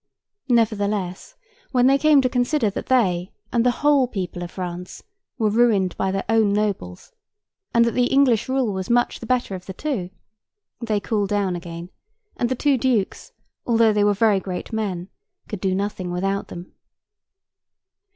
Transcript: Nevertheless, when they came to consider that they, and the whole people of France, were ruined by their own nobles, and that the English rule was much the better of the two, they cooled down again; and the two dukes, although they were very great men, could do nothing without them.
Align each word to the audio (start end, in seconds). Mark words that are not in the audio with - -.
Nevertheless, 0.49 1.35
when 1.73 1.85
they 1.85 1.99
came 1.99 2.21
to 2.23 2.27
consider 2.27 2.71
that 2.71 2.87
they, 2.87 3.31
and 3.53 3.63
the 3.63 3.69
whole 3.85 4.07
people 4.07 4.41
of 4.41 4.49
France, 4.49 5.03
were 5.37 5.51
ruined 5.51 5.95
by 5.95 6.09
their 6.09 6.25
own 6.27 6.51
nobles, 6.51 7.11
and 7.71 7.85
that 7.85 7.91
the 7.91 8.07
English 8.07 8.49
rule 8.49 8.73
was 8.73 8.89
much 8.89 9.19
the 9.19 9.27
better 9.27 9.53
of 9.53 9.67
the 9.67 9.73
two, 9.73 10.09
they 10.79 10.99
cooled 10.99 11.29
down 11.29 11.55
again; 11.55 11.91
and 12.35 12.49
the 12.49 12.55
two 12.55 12.79
dukes, 12.79 13.31
although 13.67 13.93
they 13.93 14.03
were 14.03 14.15
very 14.15 14.39
great 14.39 14.73
men, 14.73 15.07
could 15.47 15.61
do 15.61 15.75
nothing 15.75 16.09
without 16.09 16.47
them. 16.47 16.71